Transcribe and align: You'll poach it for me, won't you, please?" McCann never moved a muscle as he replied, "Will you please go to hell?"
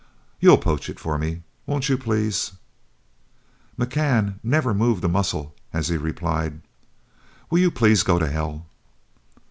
You'll 0.39 0.57
poach 0.57 0.89
it 0.89 0.99
for 0.99 1.19
me, 1.19 1.43
won't 1.67 1.87
you, 1.87 1.95
please?" 1.95 2.53
McCann 3.77 4.39
never 4.41 4.73
moved 4.73 5.03
a 5.03 5.07
muscle 5.07 5.53
as 5.73 5.89
he 5.89 5.97
replied, 5.97 6.61
"Will 7.51 7.59
you 7.59 7.69
please 7.69 8.01
go 8.01 8.17
to 8.17 8.27
hell?" 8.27 8.65